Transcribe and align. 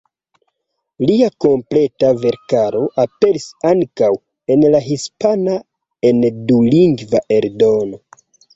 Lia 1.09 1.27
kompleta 1.45 2.09
verkaro 2.23 2.81
aperis 3.03 3.45
ankaŭ 3.73 4.11
en 4.57 4.67
la 4.77 4.83
hispana 4.89 5.61
en 6.13 6.25
dulingva 6.51 7.25
eldono. 7.41 8.05